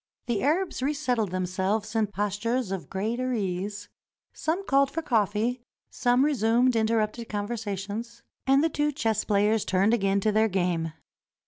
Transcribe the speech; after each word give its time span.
The 0.25 0.41
Arabs 0.41 0.81
resettled 0.81 1.29
themselves 1.29 1.95
in 1.95 2.07
postures 2.07 2.71
of 2.71 2.89
greater 2.89 3.33
ease; 3.33 3.87
some 4.33 4.65
called 4.65 4.89
for 4.89 5.03
coffee, 5.03 5.61
some 5.91 6.25
resumed 6.25 6.75
interrupted 6.75 7.29
conversations, 7.29 8.23
and 8.47 8.63
the 8.63 8.67
two 8.69 8.91
chess 8.91 9.23
players 9.23 9.63
turned 9.63 9.93
again 9.93 10.19
to 10.21 10.31
their 10.31 10.49
game. 10.49 10.93